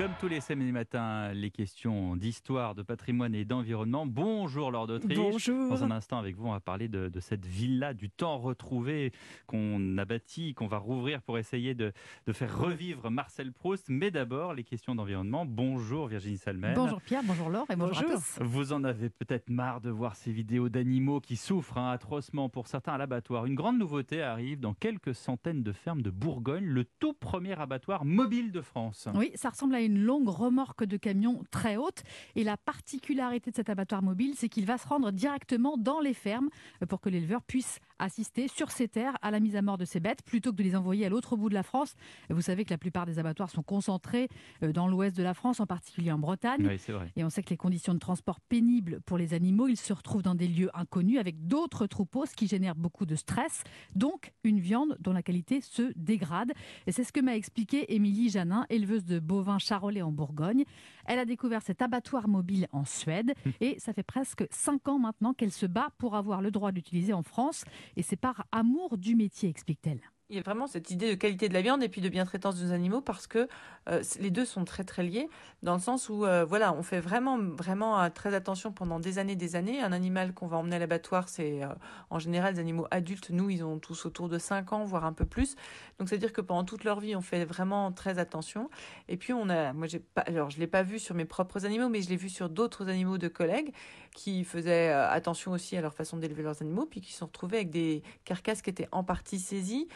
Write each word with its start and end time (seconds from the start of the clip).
Comme 0.00 0.12
tous 0.18 0.28
les 0.28 0.40
samedis 0.40 0.72
matins, 0.72 1.30
les 1.34 1.50
questions 1.50 2.16
d'histoire, 2.16 2.74
de 2.74 2.80
patrimoine 2.80 3.34
et 3.34 3.44
d'environnement. 3.44 4.06
Bonjour 4.06 4.70
Lord 4.70 4.86
d'Autriche. 4.86 5.18
Bonjour. 5.18 5.68
Dans 5.68 5.84
un 5.84 5.90
instant, 5.90 6.16
avec 6.16 6.36
vous, 6.36 6.46
on 6.46 6.52
va 6.52 6.60
parler 6.60 6.88
de, 6.88 7.10
de 7.10 7.20
cette 7.20 7.44
villa, 7.44 7.92
du 7.92 8.08
temps 8.08 8.38
retrouvé 8.38 9.12
qu'on 9.46 9.98
a 9.98 10.06
bâti, 10.06 10.54
qu'on 10.54 10.68
va 10.68 10.78
rouvrir 10.78 11.20
pour 11.20 11.36
essayer 11.36 11.74
de, 11.74 11.92
de, 12.26 12.32
faire 12.32 12.58
revivre 12.58 13.10
Marcel 13.10 13.52
Proust. 13.52 13.90
Mais 13.90 14.10
d'abord, 14.10 14.54
les 14.54 14.64
questions 14.64 14.94
d'environnement. 14.94 15.44
Bonjour 15.44 16.06
Virginie 16.06 16.38
Salmer. 16.38 16.72
Bonjour 16.74 17.02
Pierre, 17.02 17.20
bonjour 17.22 17.50
Laure 17.50 17.66
et 17.70 17.76
bonjour, 17.76 18.00
bonjour. 18.00 18.10
à 18.10 18.14
tous. 18.14 18.38
Vous 18.40 18.72
en 18.72 18.84
avez 18.84 19.10
peut-être 19.10 19.50
marre 19.50 19.82
de 19.82 19.90
voir 19.90 20.16
ces 20.16 20.32
vidéos 20.32 20.70
d'animaux 20.70 21.20
qui 21.20 21.36
souffrent 21.36 21.76
hein, 21.76 21.90
atrocement 21.90 22.48
pour 22.48 22.68
certains 22.68 22.94
à 22.94 22.98
l'abattoir. 22.98 23.44
Une 23.44 23.54
grande 23.54 23.76
nouveauté 23.76 24.22
arrive 24.22 24.60
dans 24.60 24.72
quelques 24.72 25.14
centaines 25.14 25.62
de 25.62 25.72
fermes 25.72 26.00
de 26.00 26.08
Bourgogne, 26.08 26.64
le 26.64 26.86
tout 26.86 27.12
premier 27.12 27.52
abattoir 27.60 28.06
mobile 28.06 28.50
de 28.50 28.62
France. 28.62 29.06
Oui, 29.14 29.32
ça 29.34 29.50
ressemble 29.50 29.74
à 29.74 29.82
une 29.82 29.89
longue 29.98 30.28
remorque 30.28 30.84
de 30.84 30.96
camion 30.96 31.42
très 31.50 31.76
haute. 31.76 32.02
Et 32.36 32.44
la 32.44 32.56
particularité 32.56 33.50
de 33.50 33.56
cet 33.56 33.68
abattoir 33.68 34.02
mobile, 34.02 34.34
c'est 34.36 34.48
qu'il 34.48 34.66
va 34.66 34.78
se 34.78 34.86
rendre 34.86 35.10
directement 35.12 35.76
dans 35.76 36.00
les 36.00 36.14
fermes 36.14 36.48
pour 36.88 37.00
que 37.00 37.08
l'éleveur 37.08 37.42
puisse 37.42 37.78
assister 37.98 38.48
sur 38.48 38.70
ses 38.70 38.88
terres 38.88 39.16
à 39.22 39.30
la 39.30 39.40
mise 39.40 39.56
à 39.56 39.62
mort 39.62 39.78
de 39.78 39.84
ces 39.84 40.00
bêtes 40.00 40.22
plutôt 40.22 40.52
que 40.52 40.56
de 40.56 40.62
les 40.62 40.76
envoyer 40.76 41.06
à 41.06 41.08
l'autre 41.08 41.36
bout 41.36 41.48
de 41.48 41.54
la 41.54 41.62
France. 41.62 41.94
Vous 42.28 42.40
savez 42.40 42.64
que 42.64 42.70
la 42.70 42.78
plupart 42.78 43.06
des 43.06 43.18
abattoirs 43.18 43.50
sont 43.50 43.62
concentrés 43.62 44.28
euh, 44.62 44.72
dans 44.72 44.88
l'ouest 44.88 45.16
de 45.16 45.22
la 45.22 45.34
France, 45.34 45.60
en 45.60 45.66
particulier 45.66 46.12
en 46.12 46.18
Bretagne. 46.18 46.66
Oui, 46.66 46.78
c'est 46.78 46.92
vrai. 46.92 47.12
Et 47.16 47.24
on 47.24 47.30
sait 47.30 47.42
que 47.42 47.50
les 47.50 47.56
conditions 47.56 47.94
de 47.94 47.98
transport 47.98 48.40
pénibles 48.40 49.00
pour 49.06 49.18
les 49.18 49.34
animaux, 49.34 49.68
ils 49.68 49.76
se 49.76 49.92
retrouvent 49.92 50.22
dans 50.22 50.34
des 50.34 50.48
lieux 50.48 50.70
inconnus 50.74 51.18
avec 51.18 51.46
d'autres 51.46 51.86
troupeaux, 51.86 52.26
ce 52.26 52.34
qui 52.34 52.46
génère 52.46 52.74
beaucoup 52.74 53.06
de 53.06 53.14
stress. 53.14 53.62
Donc, 53.94 54.32
une 54.44 54.60
viande 54.60 54.96
dont 55.00 55.12
la 55.12 55.22
qualité 55.22 55.60
se 55.60 55.92
dégrade. 55.96 56.52
Et 56.86 56.92
c'est 56.92 57.04
ce 57.04 57.12
que 57.12 57.20
m'a 57.20 57.36
expliqué 57.36 57.94
Émilie 57.94 58.30
Janin, 58.30 58.66
éleveuse 58.70 59.04
de 59.04 59.18
bovins 59.18 59.58
charolais 59.80 60.02
en 60.02 60.12
Bourgogne. 60.12 60.64
Elle 61.06 61.18
a 61.18 61.24
découvert 61.24 61.62
cet 61.62 61.80
abattoir 61.80 62.28
mobile 62.28 62.66
en 62.72 62.84
Suède 62.84 63.32
et 63.60 63.78
ça 63.78 63.92
fait 63.92 64.02
presque 64.02 64.44
cinq 64.50 64.88
ans 64.88 64.98
maintenant 64.98 65.32
qu'elle 65.32 65.52
se 65.52 65.66
bat 65.66 65.90
pour 65.98 66.16
avoir 66.16 66.42
le 66.42 66.50
droit 66.50 66.70
d'utiliser 66.70 67.14
en 67.14 67.22
France. 67.22 67.64
Et 67.96 68.02
c'est 68.02 68.16
par 68.16 68.44
amour 68.52 68.98
du 68.98 69.16
métier, 69.16 69.48
explique-t-elle. 69.48 70.00
Il 70.30 70.36
y 70.36 70.38
a 70.38 70.42
vraiment 70.42 70.68
cette 70.68 70.92
idée 70.92 71.10
de 71.10 71.14
qualité 71.16 71.48
de 71.48 71.54
la 71.54 71.60
viande 71.60 71.82
et 71.82 71.88
puis 71.88 72.00
de 72.00 72.08
bien-traitance 72.08 72.54
des 72.54 72.70
animaux 72.70 73.00
parce 73.00 73.26
que 73.26 73.48
euh, 73.88 74.00
les 74.20 74.30
deux 74.30 74.44
sont 74.44 74.64
très 74.64 74.84
très 74.84 75.02
liés 75.02 75.28
dans 75.64 75.74
le 75.74 75.80
sens 75.80 76.08
où 76.08 76.24
euh, 76.24 76.44
voilà 76.44 76.72
on 76.72 76.84
fait 76.84 77.00
vraiment 77.00 77.36
vraiment 77.36 78.00
euh, 78.00 78.10
très 78.10 78.32
attention 78.32 78.70
pendant 78.70 79.00
des 79.00 79.18
années 79.18 79.34
des 79.34 79.56
années. 79.56 79.80
Un 79.80 79.90
animal 79.90 80.32
qu'on 80.32 80.46
va 80.46 80.56
emmener 80.56 80.76
à 80.76 80.78
l'abattoir 80.78 81.28
c'est 81.28 81.62
en 82.10 82.20
général 82.20 82.54
des 82.54 82.60
animaux 82.60 82.86
adultes. 82.92 83.30
Nous 83.30 83.50
ils 83.50 83.64
ont 83.64 83.80
tous 83.80 84.06
autour 84.06 84.28
de 84.28 84.38
5 84.38 84.72
ans 84.72 84.84
voire 84.84 85.04
un 85.04 85.12
peu 85.12 85.24
plus. 85.24 85.56
Donc 85.98 86.08
c'est 86.08 86.14
à 86.14 86.18
dire 86.18 86.32
que 86.32 86.40
pendant 86.40 86.62
toute 86.62 86.84
leur 86.84 87.00
vie 87.00 87.16
on 87.16 87.22
fait 87.22 87.44
vraiment 87.44 87.90
très 87.90 88.20
attention. 88.20 88.70
Et 89.08 89.16
puis 89.16 89.32
on 89.32 89.48
a 89.48 89.72
moi 89.72 89.88
j'ai 89.88 89.98
pas 89.98 90.20
alors 90.20 90.50
je 90.50 90.60
l'ai 90.60 90.68
pas 90.68 90.84
vu 90.84 91.00
sur 91.00 91.16
mes 91.16 91.24
propres 91.24 91.66
animaux 91.66 91.88
mais 91.88 92.02
je 92.02 92.08
l'ai 92.08 92.16
vu 92.16 92.28
sur 92.28 92.48
d'autres 92.48 92.88
animaux 92.88 93.18
de 93.18 93.26
collègues 93.26 93.72
qui 94.14 94.44
faisaient 94.44 94.90
attention 94.90 95.50
aussi 95.50 95.76
à 95.76 95.80
leur 95.80 95.94
façon 95.94 96.18
d'élever 96.18 96.44
leurs 96.44 96.62
animaux 96.62 96.86
puis 96.86 97.00
qui 97.00 97.12
se 97.12 97.18
sont 97.18 97.26
retrouvés 97.26 97.56
avec 97.56 97.70
des 97.70 98.04
carcasses 98.24 98.62
qui 98.62 98.70
étaient 98.70 98.88
en 98.92 99.02
partie 99.02 99.40
saisies 99.40 99.88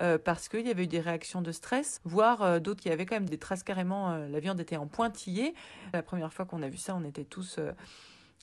euh, 0.00 0.18
parce 0.18 0.48
qu'il 0.48 0.66
y 0.66 0.70
avait 0.70 0.84
eu 0.84 0.88
des 0.88 1.00
réactions 1.00 1.42
de 1.42 1.52
stress, 1.52 2.00
voire 2.04 2.42
euh, 2.42 2.58
d'autres 2.60 2.80
qui 2.80 2.90
avaient 2.90 3.06
quand 3.06 3.16
même 3.16 3.28
des 3.28 3.38
traces 3.38 3.62
carrément, 3.62 4.12
euh, 4.12 4.28
la 4.28 4.40
viande 4.40 4.60
était 4.60 4.76
en 4.76 4.86
pointillé. 4.86 5.54
La 5.92 6.02
première 6.02 6.32
fois 6.32 6.44
qu'on 6.44 6.62
a 6.62 6.68
vu 6.68 6.76
ça, 6.76 6.94
on 6.94 7.04
était 7.04 7.24
tous 7.24 7.58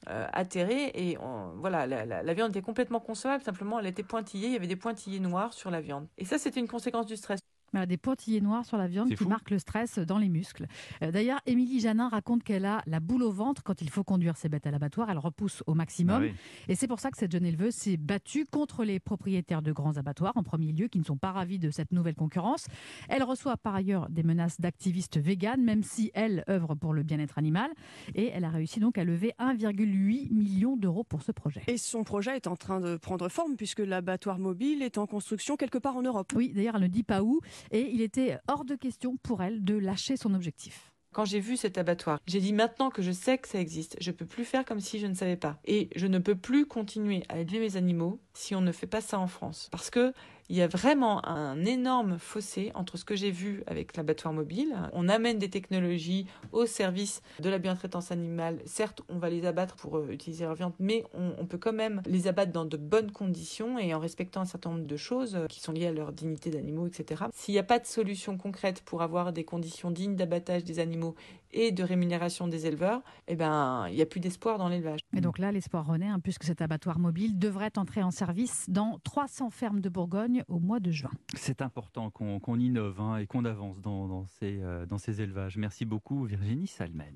atterrés 0.08 0.91
et 0.94 1.17
voilà, 1.56 1.88
la, 1.88 2.06
la, 2.06 2.22
la, 2.22 2.33
viande 2.36 2.52
était 2.52 2.61
complètement 2.61 3.00
consommable, 3.00 3.44
simplement 3.44 3.80
elle 3.80 3.88
était 3.88 4.03
pointillée, 4.03 4.47
il 4.47 4.53
y 4.53 4.56
avait 4.56 4.67
des 4.67 4.75
pointillés 4.75 5.19
noirs 5.19 5.53
sur 5.53 5.72
la 5.72 5.81
viande. 5.81 6.08
Et 6.19 6.25
ça, 6.25 6.38
c'était 6.38 6.59
une 6.59 6.67
conséquence 6.67 7.08
du 7.08 7.16
stress. 7.16 7.39
Voilà, 7.75 7.87
des 7.87 7.97
pointillés 7.97 8.39
noirs 8.39 8.63
sur 8.63 8.77
la 8.77 8.88
viande 8.88 9.09
qui 9.09 9.17
fou. 9.17 9.27
marquent 9.27 9.51
le 9.51 9.59
stress 9.59 10.00
dans 10.00 10.17
les 10.17 10.29
muscles. 10.29 10.66
Euh, 11.03 11.11
D'ailleurs, 11.11 11.41
Émilie 11.45 11.81
Janin 11.81 12.07
raconte 12.07 12.41
qu'elle 12.41 12.63
a 12.63 12.81
la 12.85 13.01
boule 13.01 13.22
au 13.22 13.33
ventre 13.33 13.63
quand 13.63 13.81
il 13.81 13.89
faut 13.89 14.05
conduire 14.05 14.38
ses 14.38 14.47
bêtes 14.47 14.66
à 14.66 14.72
l'abattoir. 14.72 15.09
Elle 15.09 15.17
repousse 15.17 15.61
au 15.67 15.73
maximum. 15.73 16.23
Ah 16.23 16.25
oui. 16.25 16.33
Et 16.69 16.75
c'est 16.75 16.88
pour 16.88 17.01
ça 17.01 17.11
que 17.11 17.17
cette 17.17 17.33
jeune 17.33 17.45
éleveuse 17.45 17.73
s'est 17.73 17.97
battue 17.97 18.45
contre 18.45 18.85
les 18.85 19.01
propriétaires 19.01 19.61
de 19.61 19.73
grands 19.73 19.97
abattoirs, 19.97 20.31
en 20.38 20.44
premier 20.44 20.72
lieu, 20.72 20.88
qui 20.88 21.00
ne 21.00 21.03
sont 21.03 21.17
pas 21.17 21.33
ravis 21.33 21.59
de 21.59 21.69
cette 21.69 21.91
nouvelle 21.91 22.16
concurrence. 22.16 22.67
Elle 23.09 23.23
reçoit 23.23 23.57
par 23.57 23.75
ailleurs 23.75 24.07
des 24.09 24.23
menaces 24.23 24.61
d'activistes 24.61 25.17
véganes, 25.17 25.61
même 25.61 25.83
si 25.83 26.11
elle 26.13 26.45
œuvre 26.50 26.75
pour 26.75 26.94
le 26.94 27.03
bien-être 27.03 27.38
animal. 27.38 27.69
Et 28.13 28.27
elle 28.29 28.45
a 28.45 28.51
réussi 28.51 28.79
donc 28.79 28.97
à 28.97 29.03
lever 29.03 29.33
1,8 29.38 30.31
million 30.33 30.77
d'euros 30.77 31.03
pour 31.03 31.23
ce 31.23 31.33
projet. 31.33 31.61
Et 31.67 31.75
son 31.77 32.05
projet 32.05 32.38
est 32.38 32.47
en 32.47 32.55
train 32.55 32.79
de 32.79 32.95
prendre 32.95 33.27
forme 33.27 33.57
puisque 33.57 33.79
l'abattoir 33.79 34.39
mobile 34.39 34.81
est 34.81 34.97
en 34.97 35.07
construction 35.07 35.57
quelque 35.57 35.77
part 35.77 35.97
en 35.97 36.03
Europe. 36.03 36.31
Oui, 36.38 36.53
d'ailleurs, 36.55 36.75
elle 36.77 36.83
ne 36.83 36.88
dit 36.88 37.03
pas 37.03 37.21
où. 37.21 37.41
Et 37.71 37.89
il 37.91 38.01
était 38.01 38.37
hors 38.47 38.65
de 38.65 38.75
question 38.75 39.17
pour 39.17 39.41
elle 39.41 39.63
de 39.63 39.75
lâcher 39.75 40.17
son 40.17 40.33
objectif. 40.33 40.91
Quand 41.13 41.23
j'ai 41.23 41.39
vu 41.39 41.55
cet 41.55 41.77
abattoir, 41.77 42.19
j'ai 42.27 42.41
dit 42.41 42.51
maintenant 42.51 42.89
que 42.89 43.01
je 43.01 43.13
sais 43.13 43.37
que 43.37 43.47
ça 43.47 43.61
existe, 43.61 43.95
je 44.01 44.11
peux 44.11 44.25
plus 44.25 44.43
faire 44.43 44.65
comme 44.65 44.81
si 44.81 44.99
je 44.99 45.07
ne 45.07 45.13
savais 45.13 45.37
pas. 45.37 45.57
Et 45.63 45.89
je 45.95 46.07
ne 46.07 46.19
peux 46.19 46.35
plus 46.35 46.65
continuer 46.65 47.23
à 47.29 47.39
élever 47.39 47.59
mes 47.59 47.77
animaux 47.77 48.19
si 48.33 48.53
on 48.53 48.59
ne 48.59 48.73
fait 48.73 48.85
pas 48.85 48.99
ça 48.99 49.17
en 49.17 49.27
France. 49.27 49.69
Parce 49.71 49.89
que 49.89 50.13
il 50.50 50.56
y 50.56 50.61
a 50.61 50.67
vraiment 50.67 51.25
un 51.28 51.66
énorme 51.66 52.19
fossé 52.19 52.72
entre 52.75 52.97
ce 52.97 53.06
que 53.06 53.16
j'ai 53.16 53.31
vu 53.31 53.63
avec 53.67 53.97
l'abattoir 53.97 54.33
mobile. 54.33 54.75
On 54.94 55.09
amène 55.09 55.39
des 55.39 55.50
technologies 55.50 56.28
au 56.51 56.66
service 56.66 57.22
de 57.39 57.50
la 57.50 57.57
bientraitance 57.57 58.11
animale. 58.11 58.59
Certes, 58.66 59.01
on 59.09 59.17
va 59.17 59.29
les 59.29 59.45
abattre 59.45 59.75
pour 59.75 59.97
euh, 59.97 60.09
utiliser 60.11 60.45
leur 60.45 60.56
viande, 60.56 60.73
mais 60.79 61.03
on, 61.13 61.45
peut 61.45 61.57
quand 61.57 61.73
même 61.73 62.01
les 62.06 62.28
abattre 62.28 62.51
dans 62.51 62.66
de 62.66 62.78
bonnes 62.78 63.11
conditions 63.11 63.78
et 63.79 63.94
en 63.94 64.00
respectant 64.00 64.41
un 64.41 64.45
certain 64.45 64.72
nombre 64.72 64.85
de 64.88 64.97
choses 64.97 65.38
qui 65.50 65.59
sont 65.59 65.72
liées 65.72 65.88
à 65.88 65.91
leur 65.91 66.11
dignité 66.11 66.50
d'animaux, 66.50 66.88
etc. 66.88 67.25
S'il 67.33 67.53
n'y 67.53 67.59
a 67.59 67.63
pas 67.63 67.79
de 67.79 67.85
solution 67.85 68.38
concrète 68.38 68.81
pour 68.81 69.01
avoir 69.01 69.31
des 69.31 69.44
conditions 69.44 69.91
dignes 69.91 70.16
d'abattage 70.16 70.63
des 70.63 70.79
animaux 70.79 71.16
et 71.51 71.72
de 71.72 71.83
rémunération 71.83 72.47
des 72.47 72.67
éleveurs, 72.67 73.01
eh 73.27 73.35
ben, 73.35 73.88
il 73.89 73.95
n'y 73.95 74.01
a 74.01 74.06
plus 74.06 74.19
d'espoir 74.19 74.57
dans 74.57 74.67
l'élevage. 74.67 75.00
Et 75.16 75.22
donc 75.22 75.39
là, 75.39 75.51
l'espoir 75.51 75.85
renaît, 75.88 76.07
hein, 76.07 76.19
puisque 76.22 76.44
cet 76.44 76.62
abattoir 76.62 77.00
mobile 77.00 77.39
devrait 77.39 77.77
entrer 77.77 78.03
en 78.03 78.12
service 78.12 78.66
dans 78.67 79.00
300 79.03 79.50
fermes 79.51 79.79
de 79.79 79.89
Bourgogne 79.89 80.34
au 80.47 80.59
mois 80.59 80.79
de 80.79 80.91
juin. 80.91 81.12
C'est 81.35 81.62
important 81.62 82.09
qu'on 82.09 82.40
qu 82.40 82.59
innove 82.59 83.00
hein, 83.00 83.18
et 83.18 83.28
qu'on 83.28 83.46
avance 83.46 83.81
dans, 83.81 84.07
dans, 84.07 84.25
euh, 84.44 84.85
dans 84.85 84.97
ces 84.97 85.22
élevages. 85.22 85.57
Merci 85.57 85.85
beaucoup 85.85 86.25
Virginie 86.25 86.68
Salmen. 86.68 87.16